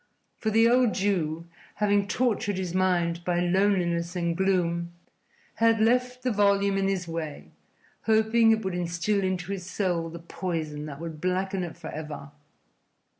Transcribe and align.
For 0.39 0.49
the 0.49 0.67
old 0.67 0.95
Jew, 0.95 1.45
having 1.75 2.07
tortured 2.07 2.57
his 2.57 2.73
mind 2.73 3.23
by 3.23 3.39
loneliness 3.39 4.15
and 4.15 4.35
gloom, 4.35 4.93
had 5.57 5.79
left 5.79 6.23
the 6.23 6.31
volume 6.31 6.75
in 6.75 6.87
his 6.87 7.07
way, 7.07 7.51
hoping 8.05 8.49
it 8.49 8.65
would 8.65 8.73
instil 8.73 9.23
into 9.23 9.51
his 9.51 9.69
soul 9.69 10.09
the 10.09 10.17
poison 10.17 10.87
that 10.87 10.99
would 10.99 11.21
blacken 11.21 11.61
it 11.61 11.77
for 11.77 11.91
ever. 11.91 12.31